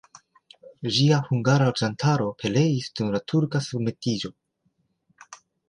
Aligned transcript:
Ĝia 0.95 1.19
hungara 1.27 1.67
loĝantaro 1.69 2.31
pereis 2.41 2.89
dum 3.01 3.13
la 3.19 3.23
turka 3.35 3.63
submetiĝo. 3.69 4.35